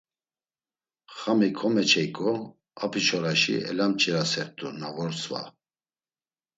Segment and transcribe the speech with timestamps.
[1.17, 2.31] Xami komeçeyǩo
[2.83, 5.41] apiçoraşi elamç̌ilasert̆u na vor sva…